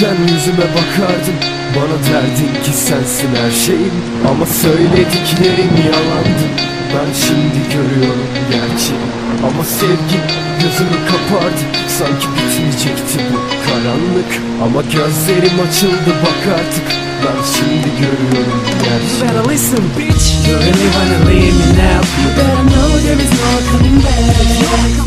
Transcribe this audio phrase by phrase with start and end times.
[0.00, 1.36] Eskiden yüzüme bakardın
[1.76, 3.92] Bana derdin ki sensin her şeyim
[4.30, 6.46] Ama söylediklerin yalandı.
[6.92, 9.08] Ben şimdi görüyorum gerçeği.
[9.46, 10.24] Ama sevgin
[10.62, 11.64] gözümü kapardı.
[11.98, 14.30] Sanki bitmeyecekti bu karanlık.
[14.64, 16.88] Ama gözlerim açıldı bak artık.
[17.24, 19.22] Ben şimdi görüyorum gerçeği.
[19.22, 20.48] Better listen, bitch.
[20.48, 22.00] You really wanna leave me now?
[22.22, 25.00] You better know there is no coming back.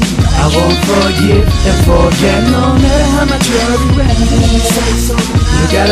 [0.44, 2.43] I won't forgive and forget,
[4.74, 5.23] You gotta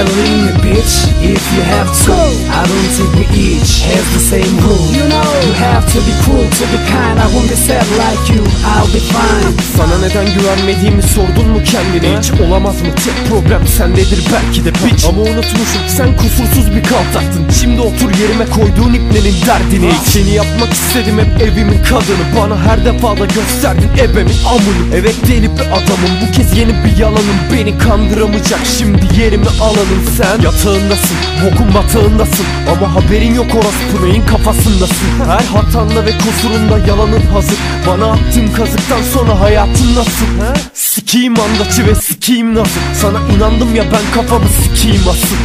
[0.03, 2.13] leave me, bitch, if you have to.
[2.59, 4.87] I don't think we each have the same rule.
[4.97, 7.19] You know, you have to be cool to be kind.
[7.19, 8.41] I won't be sad like you.
[8.73, 9.51] I'll be fine.
[9.77, 12.17] Sana neden güvenmediğimi sordun mu kendine?
[12.19, 12.87] Hiç Olamaz mı?
[13.05, 14.23] Tek problem sendedir.
[14.33, 19.91] Belki de piç Ama unutmuşum sen kusursuz bir kaltaktın Şimdi otur yerime koyduğun ipnenin derdini
[19.91, 22.25] hiç Seni yapmak istedim hep evimin kadını.
[22.39, 24.95] Bana her defada gösterdin ebemin amını.
[24.95, 26.13] Evet deli bir adamım.
[26.21, 27.37] Bu kez yeni bir yalanım.
[27.53, 28.59] Beni kandıramayacak.
[28.77, 29.47] Şimdi yerimi
[29.91, 30.41] alanın sen.
[30.41, 32.45] Yatağındasın bokun batağındasın.
[32.71, 35.07] Ama haberin yok orospu neyin kafasındasın.
[35.27, 37.57] Her hatanda ve kusurunda yalanın hazır.
[37.87, 40.25] Bana attığın kazıktan sonra hayatın nasıl?
[40.73, 42.81] Sikiyim andaçı ve sikiyim nasıl?
[43.01, 45.35] Sana inandım ya ben kafamı sikiyim asıl.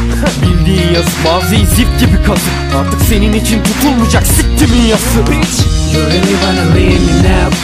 [0.43, 2.53] Bildiğin yazı maziyi zift gibi kazık.
[2.81, 5.21] Artık senin için tutulmayacak siktimin yası.
[5.31, 7.57] Bitch You really wanna leave me now?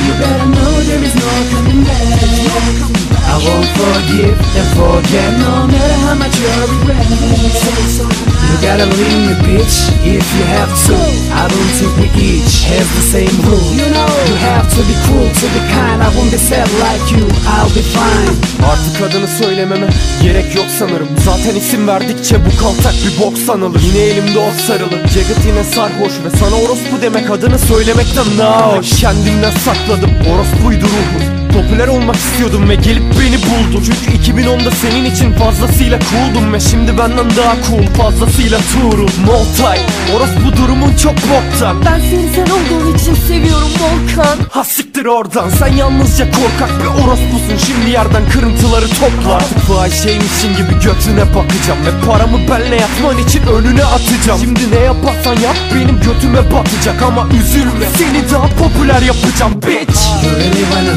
[8.50, 10.94] You gotta leave me, bitch, if you have to.
[11.30, 13.70] I don't think we each have the same rule.
[13.78, 16.02] You know, you have to be cool to be kind.
[16.02, 17.24] I won't be sad like you.
[17.46, 18.34] I'll be fine.
[18.72, 19.86] Artık adını söylememe
[20.22, 25.08] gerek yok sanırım Zaten isim verdikçe bu kaltak bir bok sanılır Yine elimde o sarılı
[25.08, 31.41] Jacket yine sarhoş ve sana orospu demek adını söylemekten daha hoş Kendimden sakladım orospuydu ruhum
[31.52, 33.82] Popüler olmak istiyordum ve gelip beni buldu.
[33.86, 39.78] Çünkü 2010'da senin için fazlasıyla cooldum Ve şimdi benden daha cool fazlasıyla tuğrum Moltay
[40.16, 44.38] orospu durumun çok boktan Ben seni sen olduğun için seviyorum Volkan.
[44.50, 47.56] Ha siktir oradan sen yalnızca korkak bir orospusun.
[47.66, 49.34] Şimdi yerden kırıntıları topla.
[49.34, 54.40] Artık fahişeymişsin gibi götüne bakacağım Ve paramı benle yatman için önüne atacağım.
[54.40, 57.86] Şimdi ne yaparsan yap benim götüme batacak Ama üzülme.
[57.98, 60.02] Seni daha popüler yapacağım bitch.
[60.22, 60.91] You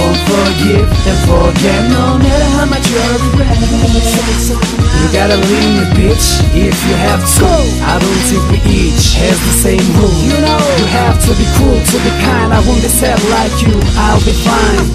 [0.00, 3.56] won't forgive and forget, no matter how much you're regret.
[5.00, 7.48] You gotta leave me, bitch, if you have to.
[7.84, 10.16] I don't think we each have the same rule.
[10.24, 12.52] You know, you have to be cool to be kind.
[12.52, 13.76] I won't be sad like you.
[14.00, 14.86] I'll be fine.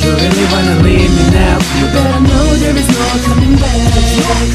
[0.00, 1.58] You really wanna leave me now?
[1.78, 4.45] You better know there is no coming back.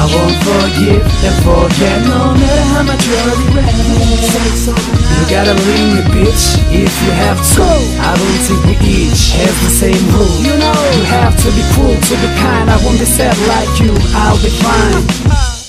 [0.00, 3.68] I won't forgive and forget, no matter how much you regret.
[3.76, 7.62] You gotta leave me, bitch, if you have to.
[8.00, 10.40] I don't think we each have the same rule.
[10.40, 12.70] You know, you have to be cool to be kind.
[12.70, 13.92] I won't be sad like you.
[14.16, 15.59] I'll be fine.